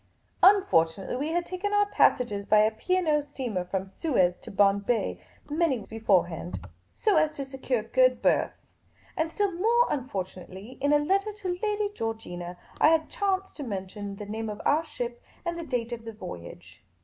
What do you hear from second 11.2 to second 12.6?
to Lady Georgina,